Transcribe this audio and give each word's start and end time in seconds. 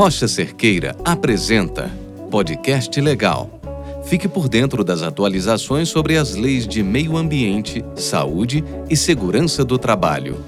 Rocha 0.00 0.26
Cerqueira 0.26 0.96
apresenta 1.04 1.90
Podcast 2.30 2.98
Legal. 2.98 3.60
Fique 4.06 4.26
por 4.26 4.48
dentro 4.48 4.82
das 4.82 5.02
atualizações 5.02 5.90
sobre 5.90 6.16
as 6.16 6.34
leis 6.34 6.66
de 6.66 6.82
meio 6.82 7.18
ambiente, 7.18 7.84
saúde 7.96 8.64
e 8.88 8.96
segurança 8.96 9.62
do 9.62 9.76
trabalho. 9.76 10.42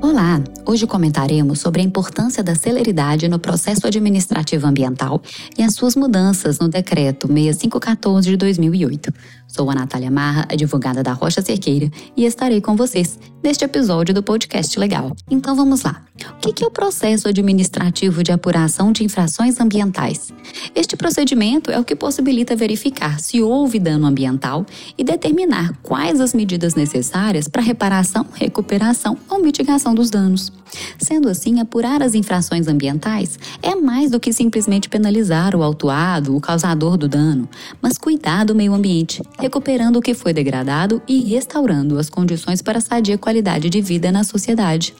Olá! 0.00 0.42
Hoje 0.64 0.86
comentaremos 0.86 1.60
sobre 1.60 1.82
a 1.82 1.84
importância 1.84 2.42
da 2.42 2.54
celeridade 2.54 3.28
no 3.28 3.38
processo 3.38 3.86
administrativo 3.86 4.66
ambiental 4.66 5.20
e 5.58 5.62
as 5.62 5.74
suas 5.74 5.94
mudanças 5.94 6.58
no 6.58 6.66
Decreto 6.66 7.26
6514 7.26 8.30
de 8.30 8.36
2008. 8.38 9.12
Sou 9.52 9.68
a 9.68 9.74
Natália 9.74 10.10
Marra, 10.10 10.46
advogada 10.50 11.02
da 11.02 11.12
Rocha 11.12 11.42
Cerqueira, 11.42 11.90
e 12.16 12.24
estarei 12.24 12.62
com 12.62 12.74
vocês 12.74 13.18
neste 13.42 13.62
episódio 13.62 14.14
do 14.14 14.22
podcast 14.22 14.78
Legal. 14.78 15.14
Então 15.30 15.54
vamos 15.54 15.82
lá. 15.82 16.02
O 16.42 16.52
que 16.52 16.64
é 16.64 16.66
o 16.66 16.70
processo 16.70 17.28
administrativo 17.28 18.22
de 18.22 18.32
apuração 18.32 18.92
de 18.92 19.04
infrações 19.04 19.60
ambientais? 19.60 20.32
Este 20.74 20.96
procedimento 20.96 21.70
é 21.70 21.78
o 21.78 21.84
que 21.84 21.94
possibilita 21.94 22.56
verificar 22.56 23.20
se 23.20 23.42
houve 23.42 23.78
dano 23.78 24.06
ambiental 24.06 24.64
e 24.96 25.04
determinar 25.04 25.76
quais 25.82 26.18
as 26.18 26.32
medidas 26.32 26.74
necessárias 26.74 27.46
para 27.46 27.60
reparação, 27.60 28.24
recuperação 28.32 29.18
ou 29.28 29.42
mitigação 29.42 29.94
dos 29.94 30.08
danos. 30.08 30.50
Sendo 30.98 31.28
assim, 31.28 31.60
apurar 31.60 32.02
as 32.02 32.14
infrações 32.14 32.66
ambientais 32.66 33.38
é 33.62 33.74
mais 33.74 34.10
do 34.10 34.20
que 34.20 34.32
simplesmente 34.32 34.88
penalizar 34.88 35.54
o 35.54 35.62
autuado, 35.62 36.34
o 36.34 36.40
causador 36.40 36.96
do 36.96 37.08
dano, 37.08 37.48
mas 37.80 37.98
cuidar 37.98 38.44
do 38.44 38.54
meio 38.54 38.72
ambiente, 38.72 39.22
recuperando 39.42 39.96
o 39.96 40.00
que 40.00 40.14
foi 40.14 40.32
degradado 40.32 41.02
e 41.06 41.20
restaurando 41.24 41.98
as 41.98 42.08
condições 42.08 42.62
para 42.62 42.80
sadia 42.80 43.18
qualidade 43.18 43.68
de 43.68 43.80
vida 43.80 44.12
na 44.12 44.22
sociedade. 44.22 44.94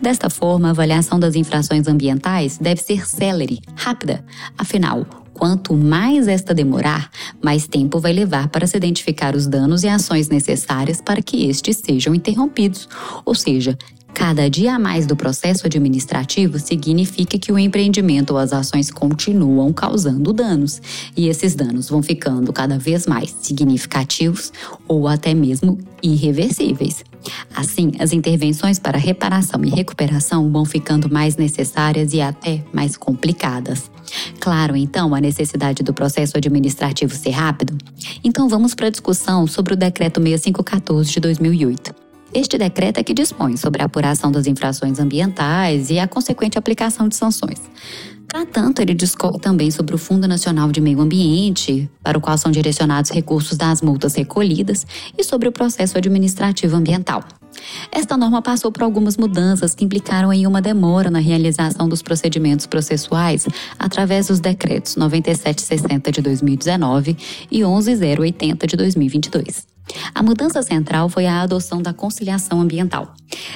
Desta 0.00 0.30
forma, 0.30 0.68
a 0.68 0.70
avaliação 0.70 1.18
das 1.18 1.34
infrações 1.34 1.88
ambientais 1.88 2.56
deve 2.56 2.80
ser 2.80 3.04
célere, 3.04 3.60
rápida. 3.74 4.24
Afinal, 4.56 5.04
quanto 5.34 5.74
mais 5.74 6.28
esta 6.28 6.54
demorar, 6.54 7.10
mais 7.42 7.66
tempo 7.66 7.98
vai 7.98 8.12
levar 8.12 8.48
para 8.48 8.64
se 8.64 8.76
identificar 8.76 9.34
os 9.34 9.48
danos 9.48 9.82
e 9.82 9.88
ações 9.88 10.28
necessárias 10.28 11.00
para 11.00 11.20
que 11.20 11.48
estes 11.48 11.78
sejam 11.78 12.14
interrompidos, 12.14 12.88
ou 13.24 13.34
seja, 13.34 13.76
Cada 14.20 14.50
dia 14.50 14.74
a 14.74 14.78
mais 14.78 15.06
do 15.06 15.16
processo 15.16 15.66
administrativo 15.66 16.58
significa 16.58 17.38
que 17.38 17.50
o 17.50 17.58
empreendimento 17.58 18.32
ou 18.32 18.38
as 18.38 18.52
ações 18.52 18.90
continuam 18.90 19.72
causando 19.72 20.30
danos, 20.30 20.78
e 21.16 21.26
esses 21.26 21.54
danos 21.54 21.88
vão 21.88 22.02
ficando 22.02 22.52
cada 22.52 22.78
vez 22.78 23.06
mais 23.06 23.34
significativos 23.40 24.52
ou 24.86 25.08
até 25.08 25.32
mesmo 25.32 25.78
irreversíveis. 26.02 27.02
Assim, 27.56 27.92
as 27.98 28.12
intervenções 28.12 28.78
para 28.78 28.98
reparação 28.98 29.64
e 29.64 29.70
recuperação 29.70 30.52
vão 30.52 30.66
ficando 30.66 31.10
mais 31.10 31.36
necessárias 31.36 32.12
e 32.12 32.20
até 32.20 32.62
mais 32.74 32.98
complicadas. 32.98 33.90
Claro, 34.38 34.76
então, 34.76 35.14
a 35.14 35.20
necessidade 35.20 35.82
do 35.82 35.94
processo 35.94 36.36
administrativo 36.36 37.16
ser 37.16 37.30
rápido? 37.30 37.74
Então 38.22 38.50
vamos 38.50 38.74
para 38.74 38.88
a 38.88 38.90
discussão 38.90 39.46
sobre 39.46 39.72
o 39.72 39.76
Decreto 39.78 40.20
6514 40.20 41.10
de 41.10 41.20
2008. 41.20 42.09
Este 42.32 42.56
decreto 42.56 42.98
é 42.98 43.02
que 43.02 43.12
dispõe 43.12 43.56
sobre 43.56 43.82
a 43.82 43.86
apuração 43.86 44.30
das 44.30 44.46
infrações 44.46 45.00
ambientais 45.00 45.90
e 45.90 45.98
a 45.98 46.06
consequente 46.06 46.56
aplicação 46.56 47.08
de 47.08 47.16
sanções. 47.16 47.60
Para 48.28 48.46
tanto, 48.46 48.80
ele 48.80 48.94
discorre 48.94 49.40
também 49.40 49.72
sobre 49.72 49.96
o 49.96 49.98
Fundo 49.98 50.28
Nacional 50.28 50.70
de 50.70 50.80
Meio 50.80 51.00
Ambiente, 51.00 51.90
para 52.00 52.16
o 52.16 52.20
qual 52.20 52.38
são 52.38 52.52
direcionados 52.52 53.10
recursos 53.10 53.58
das 53.58 53.82
multas 53.82 54.14
recolhidas, 54.14 54.86
e 55.18 55.24
sobre 55.24 55.48
o 55.48 55.52
processo 55.52 55.98
administrativo 55.98 56.76
ambiental. 56.76 57.24
Esta 57.90 58.16
norma 58.16 58.40
passou 58.40 58.70
por 58.70 58.84
algumas 58.84 59.16
mudanças 59.16 59.74
que 59.74 59.84
implicaram 59.84 60.32
em 60.32 60.46
uma 60.46 60.62
demora 60.62 61.10
na 61.10 61.18
realização 61.18 61.88
dos 61.88 62.02
procedimentos 62.02 62.66
processuais 62.66 63.48
através 63.76 64.28
dos 64.28 64.38
decretos 64.38 64.94
9760 64.94 66.12
de 66.12 66.22
2019 66.22 67.16
e 67.50 67.64
11080 67.64 68.66
de 68.68 68.76
2022. 68.76 69.69
A 70.14 70.22
mudança 70.22 70.62
central 70.62 71.08
foi 71.08 71.26
a 71.26 71.42
adoção 71.42 71.80
da 71.80 71.92
conciliação 71.92 72.60
ambiental. 72.60 73.14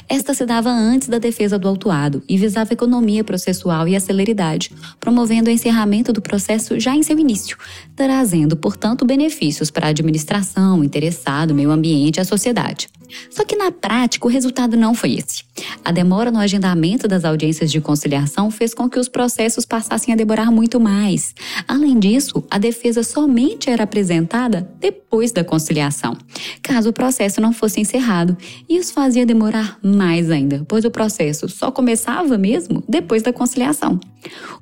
Esta 0.09 0.35
se 0.35 0.47
dava 0.47 0.71
antes 0.71 1.09
da 1.09 1.19
defesa 1.19 1.59
do 1.59 1.69
autuado 1.69 2.23
e 2.29 2.37
visava 2.37 2.73
economia 2.73 3.25
processual 3.25 3.89
e 3.89 3.97
a 3.97 4.01
celeridade, 4.01 4.71
promovendo 5.01 5.51
o 5.51 5.53
encerramento 5.53 6.13
do 6.13 6.23
processo 6.23 6.79
já 6.79 6.95
em 6.95 7.03
seu 7.03 7.19
início, 7.19 7.57
trazendo, 7.97 8.57
portanto, 8.57 9.05
benefícios 9.05 9.71
para 9.71 9.87
a 9.87 9.91
administração, 9.91 10.85
interessado, 10.85 11.55
meio 11.55 11.71
ambiente 11.71 12.17
e 12.17 12.21
a 12.21 12.25
sociedade. 12.25 12.89
Só 13.31 13.45
que 13.45 13.57
na 13.57 13.71
prática 13.71 14.27
o 14.27 14.31
resultado 14.31 14.77
não 14.77 14.95
foi 14.95 15.15
esse. 15.15 15.45
A 15.85 15.93
demora 15.93 16.31
no 16.31 16.39
agendamento 16.39 17.07
das 17.07 17.25
audiências 17.25 17.71
de 17.71 17.81
conciliação 17.81 18.51
fez 18.51 18.75
com 18.75 18.89
que 18.89 18.99
os 18.99 19.09
processos 19.09 19.65
passassem 19.65 20.13
a 20.13 20.17
demorar 20.17 20.51
muito 20.51 20.81
mais. 20.81 21.35
Além 21.67 21.99
disso, 21.99 22.45
a 22.51 22.59
defesa 22.59 23.03
somente 23.03 23.71
era 23.71 23.85
apresentada 23.85 24.69
depois 24.81 25.33
da 25.33 25.45
conciliação, 25.45 26.17
caso 26.63 26.91
o 26.91 26.93
processo 26.93 27.41
não 27.41 27.53
fosse 27.53 27.81
encerrado, 27.81 28.37
e 28.69 28.77
isso 28.77 28.93
fazia 28.93 29.27
demorar 29.27 29.79
mais 29.83 30.31
ainda, 30.31 30.65
pois 30.69 30.85
o 30.85 30.91
processo 30.91 31.49
só 31.49 31.71
começava 31.71 32.37
mesmo 32.37 32.83
depois 32.89 33.23
da 33.23 33.33
conciliação. 33.33 34.01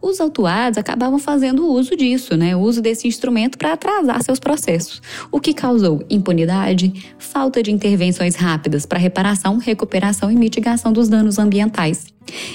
Os 0.00 0.20
autuados 0.20 0.78
acabavam 0.78 1.18
fazendo 1.18 1.66
uso 1.66 1.96
disso, 1.96 2.36
né, 2.36 2.54
o 2.56 2.60
uso 2.60 2.80
desse 2.80 3.06
instrumento 3.06 3.58
para 3.58 3.72
atrasar 3.72 4.22
seus 4.22 4.38
processos, 4.38 5.00
o 5.30 5.40
que 5.40 5.54
causou 5.54 6.04
impunidade, 6.10 7.14
falta 7.18 7.62
de 7.62 7.70
intervenções 7.70 8.34
rápidas 8.34 8.86
para 8.86 8.98
reparação, 8.98 9.58
recuperação 9.58 10.30
e 10.30 10.36
mitigação 10.36 10.92
dos 10.92 11.08
danos 11.08 11.38
ambientais. 11.38 12.12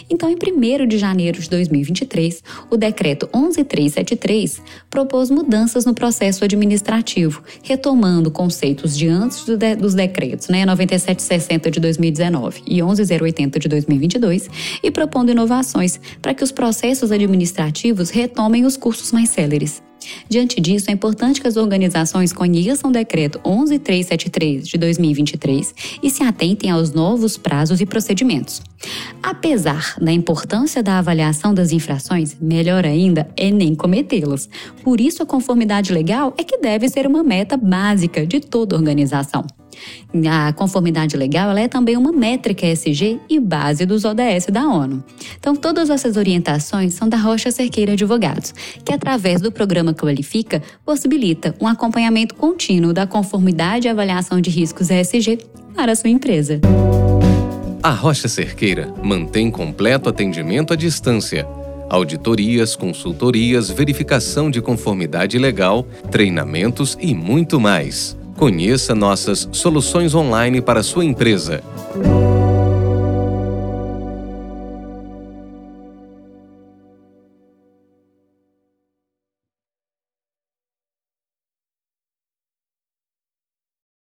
Então, 0.09 0.29
em 0.29 0.35
1 0.35 0.87
de 0.87 0.97
janeiro 0.97 1.39
de 1.39 1.49
2023, 1.49 2.43
o 2.69 2.77
decreto 2.77 3.29
11373 3.33 4.61
propôs 4.89 5.29
mudanças 5.29 5.85
no 5.85 5.93
processo 5.93 6.43
administrativo, 6.43 7.43
retomando 7.63 8.31
conceitos 8.31 8.97
de 8.97 9.07
antes 9.07 9.45
do 9.45 9.57
de, 9.57 9.75
dos 9.75 9.93
decretos, 9.93 10.49
né, 10.49 10.65
9760 10.65 11.71
de 11.71 11.79
2019 11.79 12.61
e 12.65 12.81
11080 12.81 13.59
de 13.59 13.67
2022, 13.67 14.49
e 14.83 14.91
propondo 14.91 15.31
inovações 15.31 15.99
para 16.21 16.33
que 16.33 16.43
os 16.43 16.51
processos 16.51 17.11
administrativos 17.11 18.09
retomem 18.09 18.65
os 18.65 18.77
cursos 18.77 19.11
mais 19.11 19.29
céleres. 19.29 19.81
Diante 20.29 20.59
disso, 20.59 20.89
é 20.89 20.93
importante 20.93 21.41
que 21.41 21.47
as 21.47 21.57
organizações 21.57 22.33
conheçam 22.33 22.89
o 22.89 22.93
decreto 22.93 23.39
11373 23.43 24.67
de 24.67 24.77
2023 24.77 25.73
e 26.01 26.09
se 26.09 26.23
atentem 26.23 26.69
aos 26.69 26.91
novos 26.91 27.37
prazos 27.37 27.81
e 27.81 27.85
procedimentos. 27.85 28.61
Apesar 29.21 29.95
da 29.99 30.11
importância 30.11 30.83
da 30.83 30.99
avaliação 30.99 31.53
das 31.53 31.71
infrações, 31.71 32.37
melhor 32.39 32.85
ainda 32.85 33.29
é 33.35 33.51
nem 33.51 33.75
cometê-las. 33.75 34.49
Por 34.83 35.01
isso, 35.01 35.23
a 35.23 35.25
conformidade 35.25 35.91
legal 35.91 36.33
é 36.37 36.43
que 36.43 36.57
deve 36.57 36.87
ser 36.89 37.07
uma 37.07 37.23
meta 37.23 37.57
básica 37.57 38.25
de 38.25 38.39
toda 38.39 38.75
organização. 38.75 39.45
A 40.29 40.53
conformidade 40.53 41.15
legal 41.17 41.55
é 41.57 41.67
também 41.67 41.97
uma 41.97 42.11
métrica 42.11 42.65
ESG 42.65 43.19
e 43.29 43.39
base 43.39 43.85
dos 43.85 44.05
ODS 44.05 44.47
da 44.51 44.67
ONU. 44.67 45.03
Então, 45.37 45.55
todas 45.55 45.89
essas 45.89 46.17
orientações 46.17 46.93
são 46.93 47.07
da 47.07 47.17
Rocha 47.17 47.51
Cerqueira 47.51 47.93
Advogados, 47.93 48.53
que 48.83 48.93
através 48.93 49.41
do 49.41 49.51
programa 49.51 49.93
Qualifica 49.93 50.61
possibilita 50.85 51.53
um 51.61 51.67
acompanhamento 51.67 52.35
contínuo 52.35 52.93
da 52.93 53.05
conformidade 53.05 53.87
e 53.87 53.89
avaliação 53.89 54.41
de 54.41 54.49
riscos 54.49 54.89
ESG 54.89 55.39
para 55.75 55.91
a 55.91 55.95
sua 55.95 56.09
empresa. 56.09 56.59
A 57.83 57.91
Rocha 57.91 58.27
Cerqueira 58.27 58.91
mantém 59.03 59.51
completo 59.51 60.09
atendimento 60.09 60.73
à 60.73 60.75
distância. 60.75 61.47
Auditorias, 61.89 62.75
consultorias, 62.75 63.69
verificação 63.69 64.51
de 64.51 64.61
conformidade 64.61 65.37
legal, 65.37 65.87
treinamentos 66.11 66.97
e 66.99 67.13
muito 67.13 67.61
mais. 67.61 68.16
Conheça 68.37 68.93
nossas 68.93 69.49
soluções 69.51 70.13
online 70.13 70.61
para 70.61 70.83
sua 70.83 71.03
empresa. 71.03 71.63